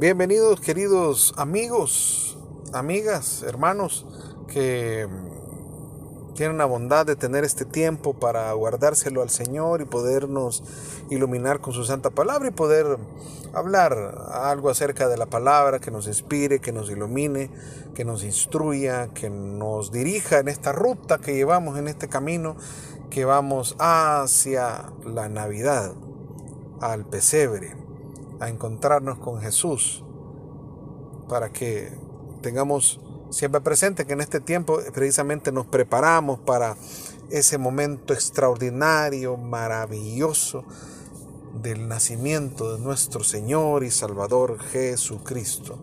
[0.00, 2.38] Bienvenidos queridos amigos,
[2.72, 4.06] amigas, hermanos
[4.48, 5.06] que
[6.34, 10.64] tienen la bondad de tener este tiempo para guardárselo al Señor y podernos
[11.10, 12.96] iluminar con su santa palabra y poder
[13.52, 13.92] hablar
[14.32, 17.50] algo acerca de la palabra que nos inspire, que nos ilumine,
[17.94, 22.56] que nos instruya, que nos dirija en esta ruta que llevamos, en este camino
[23.10, 25.92] que vamos hacia la Navidad,
[26.80, 27.89] al pesebre
[28.40, 30.04] a encontrarnos con Jesús,
[31.28, 31.92] para que
[32.42, 33.00] tengamos
[33.30, 36.76] siempre presente que en este tiempo precisamente nos preparamos para
[37.30, 40.64] ese momento extraordinario, maravilloso
[41.54, 45.78] del nacimiento de nuestro Señor y Salvador Jesucristo.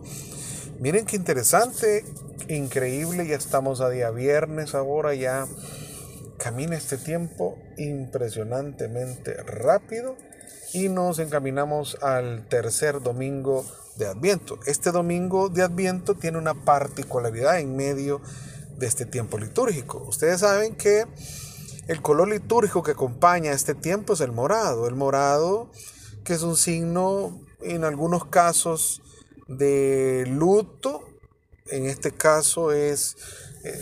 [0.80, 2.04] Miren qué interesante,
[2.48, 5.46] increíble, ya estamos a día viernes ahora, ya
[6.38, 10.16] camina este tiempo impresionantemente rápido
[10.72, 14.58] y nos encaminamos al tercer domingo de Adviento.
[14.66, 18.22] Este domingo de Adviento tiene una particularidad en medio
[18.76, 19.98] de este tiempo litúrgico.
[20.08, 21.04] Ustedes saben que
[21.88, 24.86] el color litúrgico que acompaña este tiempo es el morado.
[24.86, 25.70] El morado
[26.24, 29.02] que es un signo en algunos casos
[29.48, 31.02] de luto.
[31.70, 33.16] En este caso es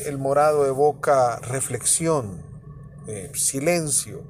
[0.06, 2.42] el morado evoca reflexión,
[3.06, 4.22] eh, silencio,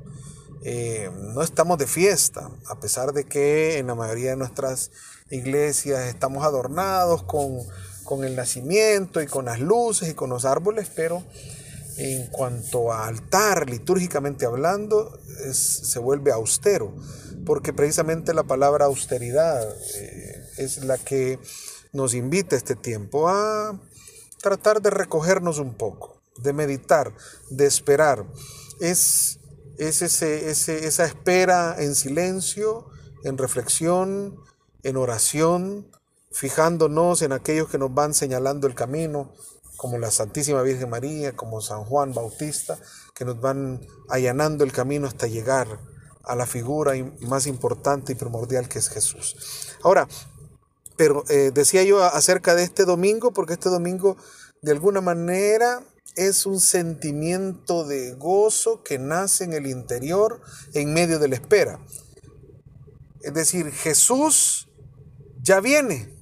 [0.62, 4.90] eh, no estamos de fiesta, a pesar de que en la mayoría de nuestras
[5.30, 11.22] iglesias estamos adornados con, el nacimiento y con las luces y con los árboles, pero
[11.98, 15.18] en cuanto a altar, litúrgicamente hablando,
[15.52, 16.94] se vuelve austero,
[17.44, 21.38] porque precisamente la palabra austeridad eh, es la que
[21.92, 23.80] nos invita este tiempo a
[24.40, 27.12] tratar de recogernos un poco, de meditar,
[27.50, 28.24] de esperar.
[28.80, 29.38] Es
[29.78, 32.86] es ese, esa espera en silencio,
[33.24, 34.38] en reflexión,
[34.82, 35.90] en oración,
[36.32, 39.32] fijándonos en aquellos que nos van señalando el camino,
[39.76, 42.78] como la Santísima Virgen María, como San Juan Bautista,
[43.14, 45.66] que nos van allanando el camino hasta llegar
[46.24, 49.36] a la figura más importante y primordial que es Jesús.
[49.82, 50.08] Ahora,
[50.96, 54.16] pero eh, decía yo acerca de este domingo, porque este domingo
[54.62, 55.82] de alguna manera
[56.16, 60.40] es un sentimiento de gozo que nace en el interior
[60.72, 61.78] en medio de la espera.
[63.20, 64.68] Es decir, Jesús
[65.42, 66.16] ya viene,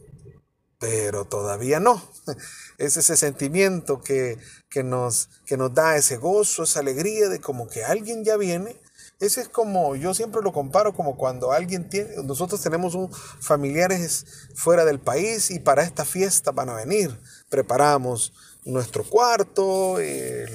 [0.79, 2.03] pero todavía no.
[2.77, 4.37] Es ese sentimiento que,
[4.83, 8.81] nos, que nos da ese gozo, esa alegría de como que alguien ya viene.
[9.25, 14.27] Ese es como, yo siempre lo comparo como cuando alguien tiene, nosotros tenemos un, familiares
[14.55, 17.19] fuera del país y para esta fiesta van a venir.
[17.49, 18.35] Preparamos
[18.67, 20.47] nuestro cuarto, eh,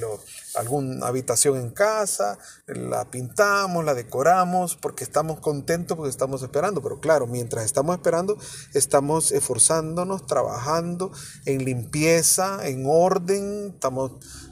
[0.55, 2.37] alguna habitación en casa,
[2.67, 6.83] la pintamos, la decoramos, porque estamos contentos, porque estamos esperando.
[6.83, 8.37] Pero claro, mientras estamos esperando,
[8.75, 11.11] estamos esforzándonos, trabajando
[11.45, 14.11] en limpieza, en orden, estamos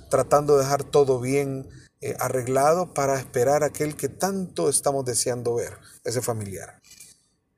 [0.10, 1.70] tratando de dejar todo bien
[2.02, 6.82] eh, arreglado para esperar aquel que tanto estamos deseando ver, ese familiar.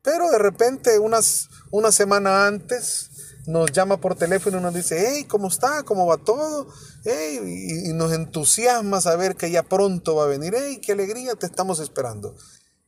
[0.01, 3.09] Pero de repente, unas, una semana antes,
[3.47, 5.83] nos llama por teléfono y nos dice, hey, ¿cómo está?
[5.83, 6.67] ¿Cómo va todo?
[7.05, 10.53] y, nos entusiasma saber que ya pronto va a venir.
[10.55, 12.35] Hey, qué alegría, te estamos esperando.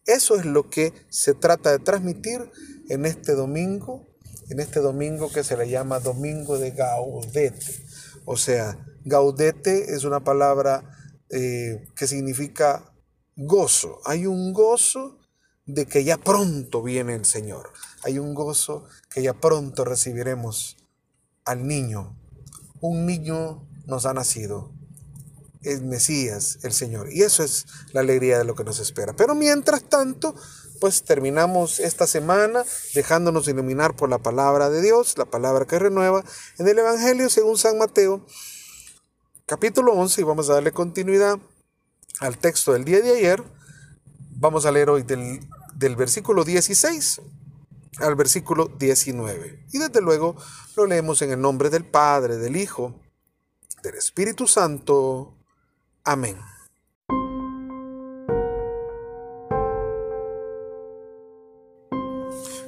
[0.06, 2.50] Eso es lo que se trata de transmitir
[2.90, 4.08] en este domingo,
[4.50, 7.86] en este domingo que se le llama Domingo de Gaudete.
[8.26, 10.84] O sea, Gaudete es una palabra
[11.32, 12.94] eh, que significa
[13.36, 14.00] gozo.
[14.06, 15.18] Hay un gozo
[15.66, 17.72] de que ya pronto viene el Señor.
[18.04, 20.78] Hay un gozo que ya pronto recibiremos
[21.46, 22.18] al niño.
[22.82, 24.74] Un niño nos ha nacido.
[25.62, 27.14] El Mesías, el Señor.
[27.14, 29.14] Y eso es la alegría de lo que nos espera.
[29.14, 30.36] Pero mientras tanto,
[30.80, 32.66] pues terminamos esta semana
[32.96, 36.24] dejándonos iluminar por la palabra de Dios, la palabra que renueva
[36.58, 38.26] en el Evangelio según San Mateo,
[39.52, 41.38] capítulo 11, y vamos a darle continuidad
[42.22, 43.44] al texto del día de ayer.
[44.38, 45.42] Vamos a leer hoy del,
[45.98, 47.20] versículo 16
[47.98, 49.66] al versículo 19.
[49.74, 50.38] Y desde luego
[50.78, 52.96] lo leemos en el nombre del Padre, del Hijo,
[53.84, 55.36] del Espíritu Santo.
[56.06, 56.38] Amén.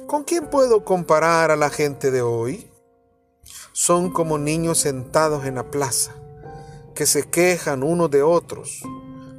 [0.06, 2.70] ¿Con quién puedo comparar a la gente de hoy?
[3.72, 6.14] Son como niños sentados en la plaza,
[6.94, 8.82] que se quejan unos de otros.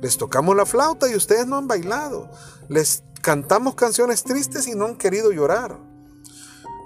[0.02, 2.30] Les tocamos la flauta y ustedes no han bailado.
[2.70, 5.80] Les cantamos canciones tristes y no han querido llorar.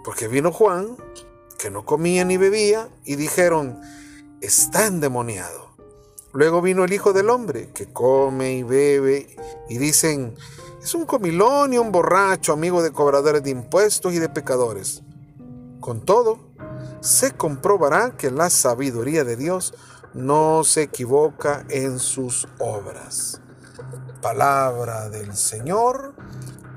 [0.06, 0.96] Porque vino Juan,
[1.58, 3.80] que no comía ni bebía, y dijeron,
[4.42, 5.70] está endemoniado.
[6.32, 9.36] Luego vino el Hijo del Hombre, que come y bebe,
[9.68, 10.36] y dicen,
[10.82, 15.02] es un comilón y un borracho, amigo de cobradores de impuestos y de pecadores.
[15.82, 16.40] Con todo,
[17.02, 19.74] se comprobará que la sabiduría de Dios
[20.14, 23.42] no se equivoca en sus obras.
[24.22, 26.16] Palabra del Señor,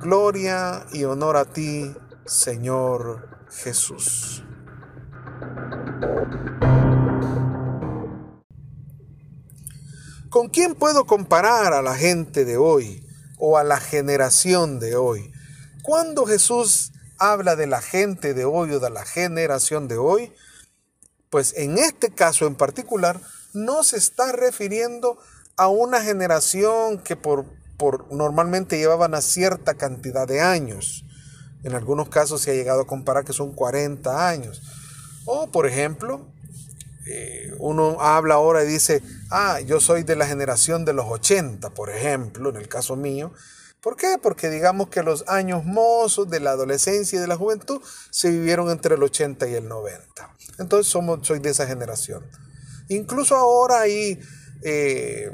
[0.00, 1.94] gloria y honor a ti,
[2.24, 4.44] Señor Jesús.
[10.30, 13.06] ¿Con quién puedo comparar a la gente de hoy
[13.38, 15.30] o a la generación de hoy?
[15.82, 20.32] Cuando Jesús habla de la gente de hoy o de la generación de hoy,
[21.32, 23.18] pues en este caso en particular
[23.54, 25.16] no se está refiriendo
[25.56, 27.46] a una generación que por,
[27.78, 31.06] por normalmente llevaban a cierta cantidad de años.
[31.62, 34.60] En algunos casos se ha llegado a comparar que son 40 años.
[35.24, 36.28] O por ejemplo,
[37.06, 41.70] eh, uno habla ahora y dice, ah, yo soy de la generación de los 80,
[41.70, 43.32] por ejemplo, en el caso mío.
[43.82, 44.16] ¿Por qué?
[44.22, 48.70] Porque digamos que los años mozos de la adolescencia y de la juventud se vivieron
[48.70, 50.36] entre el 80 y el 90.
[50.58, 52.24] Entonces somos, soy de esa generación.
[52.88, 54.20] Incluso ahora hay
[54.62, 55.32] eh,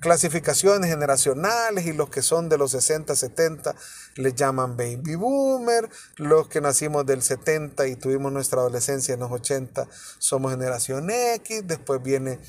[0.00, 3.76] clasificaciones generacionales y los que son de los 60, 70
[4.16, 9.30] les llaman baby boomer, los que nacimos del 70 y tuvimos nuestra adolescencia en los
[9.30, 9.86] 80
[10.18, 12.40] somos generación X, después viene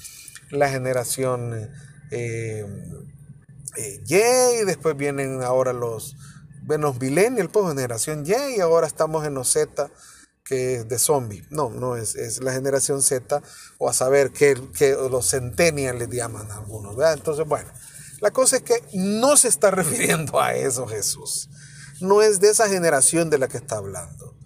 [0.49, 1.71] la generación
[2.11, 2.65] eh,
[3.77, 6.15] eh, Y, después vienen ahora los,
[6.67, 9.89] los millennials, pues generación Y, y ahora estamos en los Z
[10.45, 11.43] que es de zombie.
[11.49, 13.41] No, no es, es la generación Z,
[13.79, 14.55] o a saber que,
[15.09, 17.15] los centennials le llaman a algunos, ¿verdad?
[17.15, 17.67] Entonces, bueno,
[18.21, 21.49] la cosa es que no se está refiriendo a eso Jesús.
[21.99, 24.37] No es de esa generación de la que está hablando.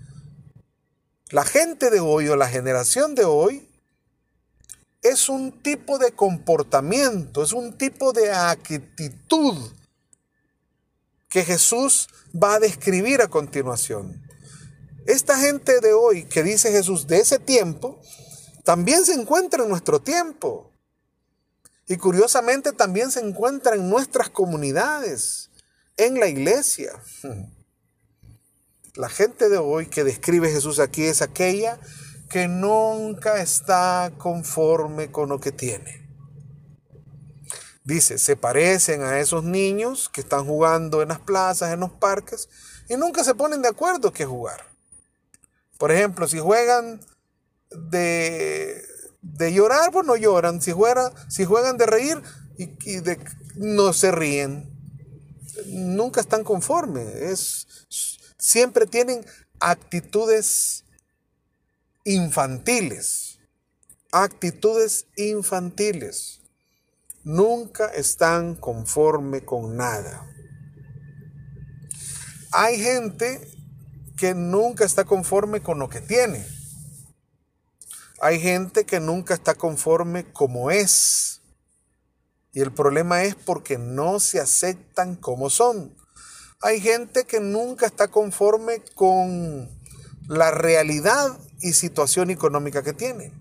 [1.32, 3.69] La gente de hoy o la generación de hoy
[5.02, 9.56] es un tipo de comportamiento, es un tipo de actitud
[11.30, 14.22] que Jesús va a describir a continuación.
[15.06, 18.02] Esta gente de hoy que dice Jesús de ese tiempo,
[18.64, 20.72] también se encuentra en nuestro tiempo.
[21.88, 25.50] Y curiosamente también se encuentra en nuestras comunidades,
[25.98, 26.92] en la iglesia.
[28.96, 31.80] La gente de hoy que describe Jesús aquí es aquella
[32.30, 36.08] que nunca está conforme con lo que tiene.
[37.84, 42.48] Dice, se parecen a esos niños que están jugando en las plazas, en los parques,
[42.88, 44.62] y nunca se ponen de acuerdo qué jugar.
[45.80, 47.00] Por ejemplo, si juegan
[47.72, 48.84] de,
[49.52, 50.62] llorar, pues no lloran.
[50.62, 50.72] Si,
[51.30, 52.22] si juegan de reír,
[52.58, 53.18] y, de,
[53.56, 54.70] no se ríen.
[55.66, 57.08] Nunca están conformes.
[57.16, 57.68] Es,
[58.38, 59.26] siempre tienen
[59.60, 60.86] actitudes
[62.04, 63.40] infantiles.
[64.12, 66.42] Actitudes infantiles.
[67.24, 70.26] Nunca están conforme con nada.
[72.52, 73.40] Hay gente
[74.18, 76.46] que nunca está conforme con lo que tiene.
[78.22, 81.42] Hay gente que nunca está conforme como es.
[82.52, 85.96] Y el problema es porque no se aceptan como son.
[86.62, 89.70] Hay gente que nunca está conforme con
[90.28, 93.34] la realidad y situación económica que tiene.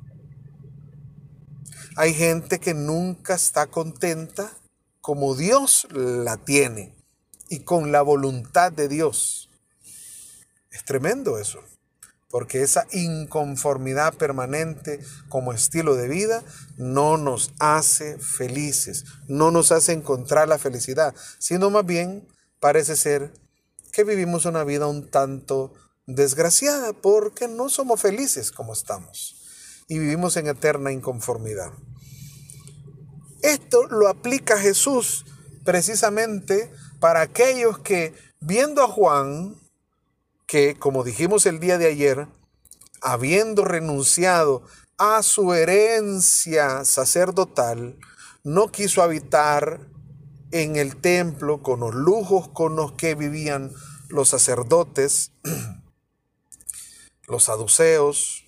[1.96, 4.52] Hay gente que nunca está contenta
[5.00, 6.94] como Dios la tiene
[7.48, 9.50] y con la voluntad de Dios.
[10.70, 11.60] Es tremendo eso,
[12.30, 16.44] porque esa inconformidad permanente como estilo de vida
[16.76, 22.28] no nos hace felices, no nos hace encontrar la felicidad, sino más bien
[22.60, 23.32] parece ser
[23.92, 25.72] que vivimos una vida un tanto
[26.08, 29.36] desgraciada porque no somos felices como estamos
[29.88, 31.70] y vivimos en eterna inconformidad.
[33.42, 35.26] Esto lo aplica Jesús
[35.64, 39.54] precisamente para aquellos que viendo a Juan
[40.46, 42.26] que, como dijimos el día de ayer,
[43.02, 44.62] habiendo renunciado
[44.96, 47.98] a su herencia sacerdotal,
[48.44, 49.86] no quiso habitar
[50.52, 53.72] en el templo con los lujos con los que vivían
[54.08, 55.32] los sacerdotes,
[57.28, 58.44] los saduceos,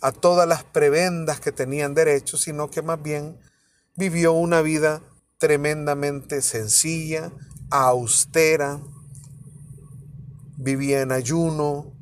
[0.00, 3.38] a todas las prebendas que tenían derecho, sino que más bien
[3.96, 5.02] vivió una vida
[5.38, 7.32] tremendamente sencilla,
[7.70, 8.80] austera,
[10.56, 11.92] vivía en ayuno,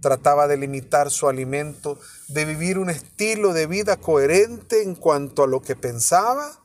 [0.00, 1.98] trataba de limitar su alimento,
[2.28, 6.62] de vivir un estilo de vida coherente en cuanto a lo que pensaba,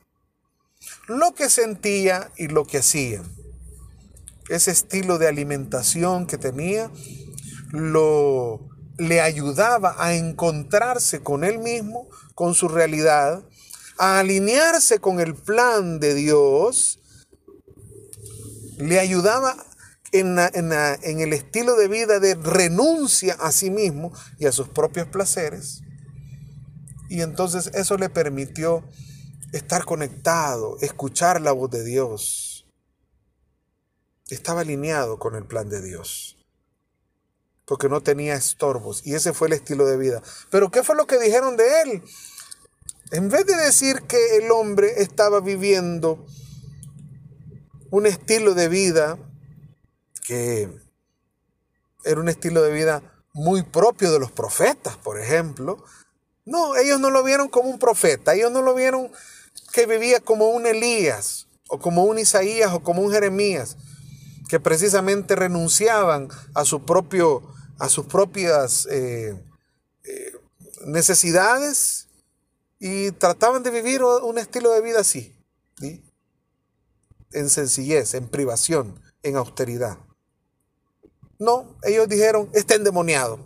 [1.08, 3.22] lo que sentía y lo que hacía.
[4.48, 6.90] Ese estilo de alimentación que tenía
[7.72, 13.44] lo le ayudaba a encontrarse con él mismo, con su realidad,
[13.98, 17.00] a alinearse con el plan de Dios,
[18.78, 19.56] le ayudaba
[20.12, 20.38] en,
[21.20, 25.82] el estilo de vida de renuncia a sí mismo y a sus propios placeres.
[27.08, 28.84] Y entonces eso le permitió
[29.52, 32.66] estar conectado, escuchar la voz de Dios.
[34.28, 36.35] Estaba alineado con el plan de Dios.
[37.66, 39.06] Porque no tenía estorbos.
[39.06, 40.22] Y ese fue el estilo de vida.
[40.50, 42.02] Pero ¿qué fue lo que dijeron de él?
[43.10, 46.24] En vez de decir que el hombre estaba viviendo
[47.90, 49.18] un estilo de vida
[50.26, 50.68] que
[52.04, 55.84] era un estilo de vida muy propio de los profetas, por ejemplo.
[56.44, 59.10] No, ellos no lo vieron como un profeta, ellos no lo vieron
[59.72, 63.76] que vivía como un Elías, o como un Isaías, o como un Jeremías,
[64.48, 67.42] que precisamente renunciaban a, su propio,
[67.78, 69.38] a sus propias eh,
[70.04, 70.32] eh,
[70.86, 72.08] necesidades
[72.78, 75.34] y trataban de vivir un estilo de vida así,
[77.32, 79.98] en sencillez, en privación, en austeridad.
[81.38, 83.38] No, ellos dijeron, está endemoniado.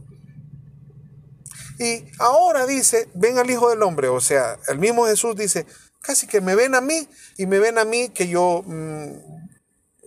[1.78, 5.66] Y ahora dice, ven al Hijo del Hombre, o sea, el mismo Jesús dice,
[6.02, 9.49] casi que me ven a mí y me ven a mí que yo mm,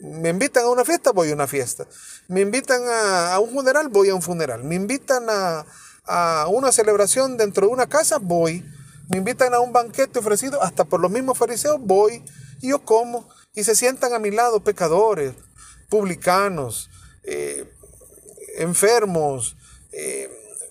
[0.03, 1.87] me invitan a una fiesta, voy a una fiesta.
[2.27, 4.63] Me invitan a, un funeral, voy a un funeral.
[4.63, 5.65] Me invitan a,
[6.05, 8.65] a, una celebración dentro de una casa, voy.
[9.09, 12.21] Me invitan a un banquete ofrecido, hasta por los mismos fariseos, voy.
[12.61, 13.29] Y yo como.
[13.55, 15.35] Y se sientan a mi lado pecadores,
[15.89, 16.89] publicanos,
[17.23, 17.71] eh,
[18.57, 19.55] enfermos,
[19.93, 20.29] eh,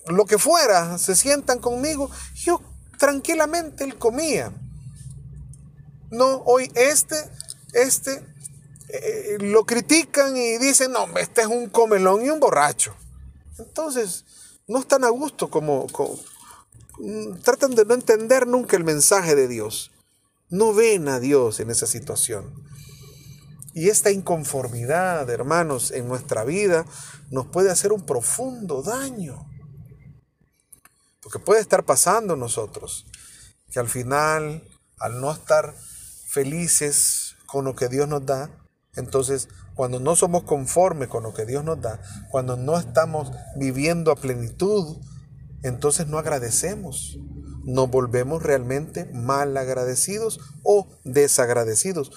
[0.08, 2.10] lo que fuera, se sientan conmigo.
[2.34, 2.60] Yo
[2.98, 4.52] tranquilamente él comía.
[6.10, 7.16] No, hoy este,
[7.72, 8.22] este,
[8.92, 12.94] eh, lo critican y dicen, no, este es un comelón y un borracho.
[13.58, 14.24] Entonces,
[14.68, 15.86] no están a gusto como,
[16.98, 19.90] mm, tratan de no entender nunca el mensaje de Dios.
[20.50, 22.52] No ven a Dios en esa situación.
[23.74, 26.84] Y esta inconformidad, hermanos, en nuestra vida
[27.30, 29.48] nos puede hacer un profundo daño.
[31.22, 33.06] Porque puede estar pasando nosotros
[33.70, 34.62] que al final,
[34.98, 35.74] al no estar
[36.26, 38.50] felices con lo que Dios nos da,
[38.94, 44.10] entonces cuando no somos conformes con lo que Dios nos da, cuando no estamos viviendo
[44.12, 44.98] a plenitud,
[45.62, 47.18] entonces no agradecemos.
[47.64, 52.10] Nos volvemos realmente mal agradecidos o desagradecidos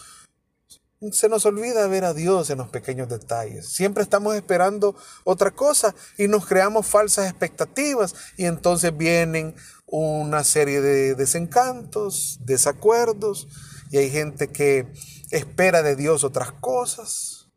[1.11, 3.67] se nos olvida ver a Dios en los pequeños detalles.
[3.67, 9.55] Siempre estamos esperando otra cosa y nos creamos falsas expectativas y entonces vienen
[9.85, 13.47] una serie de desencantos, desacuerdos
[13.95, 14.91] y hay gente que
[15.31, 17.47] espera de Dios otras cosas.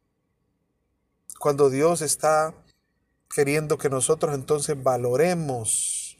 [1.40, 2.54] Cuando Dios está
[3.28, 6.16] queriendo que nosotros entonces valoremos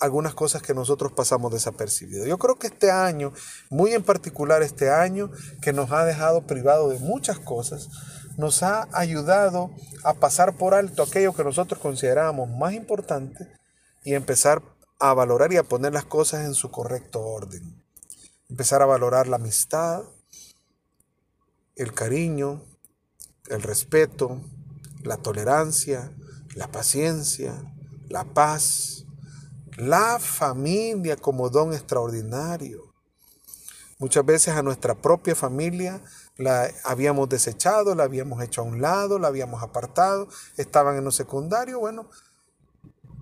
[0.00, 2.28] algunas cosas que nosotros pasamos desapercibidos.
[2.28, 3.32] Yo creo que este año,
[3.70, 5.30] muy en particular este año,
[5.62, 7.88] que nos ha dejado privado de muchas cosas,
[8.36, 9.70] nos ha ayudado
[10.04, 13.50] a pasar por alto aquello que nosotros considerábamos más importante
[14.04, 14.60] y empezar
[14.98, 17.85] a valorar y a poner las cosas en su correcto orden.
[18.48, 20.04] Empezar a valorar la amistad,
[21.74, 22.62] el cariño,
[23.48, 24.40] el respeto,
[25.02, 26.12] la tolerancia,
[26.54, 27.54] la paciencia,
[28.08, 29.04] la paz,
[29.76, 32.94] la familia como don extraordinario.
[33.98, 36.02] Muchas veces a nuestra propia familia
[36.36, 41.10] la habíamos desechado, la habíamos hecho a un lado, la habíamos apartado, estaban en lo
[41.10, 41.80] secundario.
[41.80, 42.08] Bueno,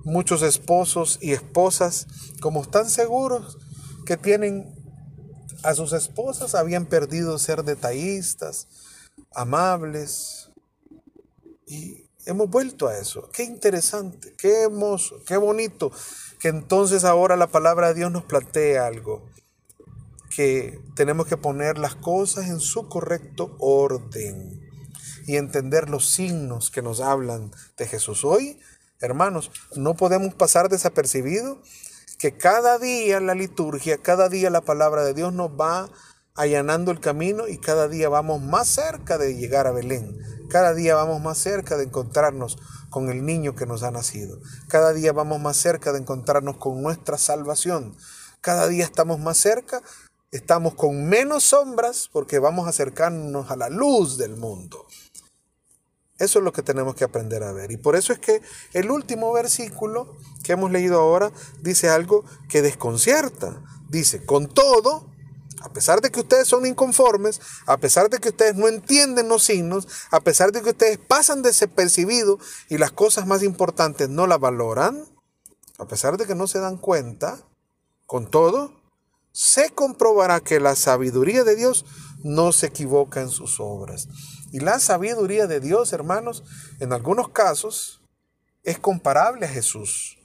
[0.05, 2.07] muchos esposos y esposas,
[2.41, 3.57] como están seguros
[4.05, 4.84] que tienen
[5.65, 8.69] a sus esposas, habían perdido ser detallistas,
[9.35, 10.51] amables.
[11.67, 13.31] Y hemos vuelto a eso.
[13.33, 15.91] Qué interesante, qué hermoso, qué bonito
[16.39, 19.25] que entonces ahora la palabra de Dios nos plantea algo,
[20.29, 24.61] que tenemos que poner las cosas en su correcto orden
[25.27, 28.25] y entender los signos que nos hablan de Jesús.
[28.25, 28.61] Hoy,
[29.01, 31.63] hermanos, no podemos pasar desapercibido
[32.25, 35.91] que cada día la liturgia, cada día la palabra de Dios nos va
[36.35, 40.17] allanando el camino y cada día vamos más cerca de llegar a Belén.
[40.49, 42.57] Cada día vamos más cerca de encontrarnos
[42.89, 44.39] con el niño que nos ha nacido.
[44.69, 47.95] Cada día vamos más cerca de encontrarnos con nuestra salvación.
[48.41, 49.83] Cada día estamos más cerca,
[50.31, 54.87] estamos con menos sombras porque vamos a acercarnos a la luz del mundo.
[56.19, 57.73] Eso es lo que tenemos que aprender a ver.
[57.73, 58.41] Y por eso es que
[58.73, 63.63] el último versículo que hemos leído ahora dice algo que desconcierta.
[63.89, 65.11] Dice, con todo,
[65.61, 69.45] a pesar de que ustedes son inconformes, a pesar de que ustedes no entienden los
[69.45, 74.39] signos, a pesar de que ustedes pasan desapercibidos y las cosas más importantes no las
[74.39, 75.05] valoran,
[75.79, 77.45] a pesar de que no se dan cuenta,
[78.07, 78.73] con todo,
[79.33, 81.85] se comprobará que la sabiduría de Dios
[82.23, 84.09] no se equivoca en sus obras.
[84.55, 86.45] Y la sabiduría de Dios, hermanos,
[86.79, 88.01] en algunos casos
[88.63, 90.17] es comparable a Jesús.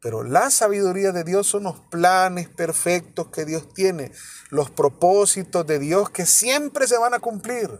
[0.00, 4.10] Pero la sabiduría de Dios son los planes perfectos que Dios tiene,
[4.50, 7.78] los propósitos de Dios que siempre se van a cumplir,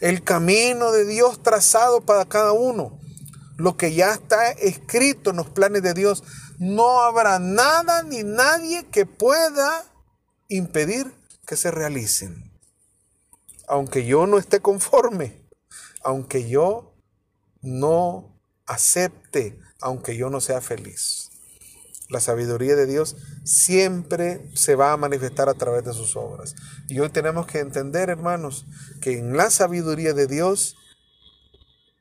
[0.00, 2.98] el camino de Dios trazado para cada uno,
[3.58, 6.24] lo que ya está escrito en los planes de Dios.
[6.60, 9.84] No habrá nada ni nadie que pueda
[10.48, 11.12] impedir
[11.46, 12.50] que se realicen.
[13.68, 15.41] Aunque yo no esté conforme,
[16.04, 16.94] aunque yo
[17.62, 18.32] no
[18.66, 21.30] acepte, aunque yo no sea feliz.
[22.08, 26.54] La sabiduría de Dios siempre se va a manifestar a través de sus obras.
[26.88, 28.66] Y hoy tenemos que entender, hermanos,
[29.00, 30.76] que en la sabiduría de Dios,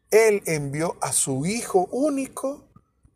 [0.10, 2.68] Él envió a su Hijo único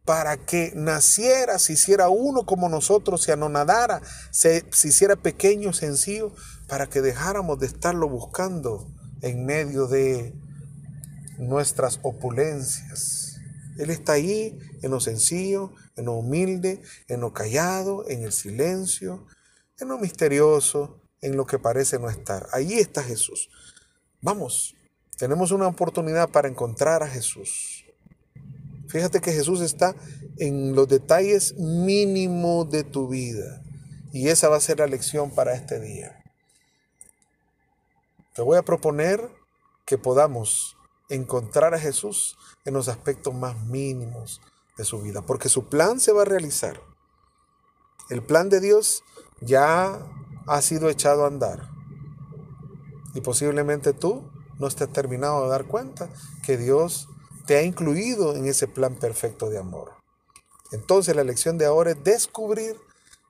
[0.06, 4.01] para que naciera, se hiciera uno como nosotros, se anonadara,
[4.32, 6.32] se, se hiciera pequeño, sencillo,
[6.68, 8.88] para que dejáramos de estarlo buscando
[9.22, 10.34] en medio de
[11.38, 13.39] nuestras opulencias.
[13.77, 19.25] Él está ahí en lo sencillo, en lo humilde, en lo callado, en el silencio,
[19.80, 22.48] en lo misterioso, en lo que parece no estar.
[22.51, 23.50] Allí está Jesús.
[24.22, 24.75] Vamos,
[25.18, 27.86] tenemos una oportunidad para encontrar a Jesús.
[28.88, 29.96] Fíjate que Jesús está
[30.38, 33.62] en los detalles mínimos de tu vida.
[34.13, 36.24] Y esa va a ser la lección para este día.
[38.34, 39.30] Te voy a proponer
[39.86, 40.75] que podamos
[41.09, 44.41] encontrar a Jesús en los aspectos más mínimos
[44.77, 46.81] de su vida, porque su plan se va a realizar.
[48.09, 49.03] El plan de Dios
[49.41, 50.00] ya
[50.47, 51.69] ha sido echado a andar.
[53.13, 56.09] Y posiblemente tú no estés terminado de dar cuenta
[56.43, 57.07] que Dios
[57.45, 59.93] te ha incluido en ese plan perfecto de amor.
[60.71, 62.75] Entonces la lección de ahora es descubrir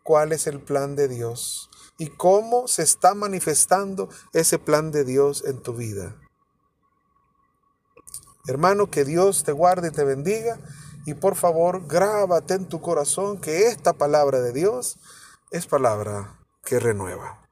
[0.03, 5.43] cuál es el plan de Dios y cómo se está manifestando ese plan de Dios
[5.45, 6.15] en tu vida.
[8.47, 10.59] Hermano, que Dios te guarde y te bendiga.
[11.05, 14.97] Y por favor, grábate en tu corazón que esta palabra de Dios
[15.51, 17.44] es palabra que renueva.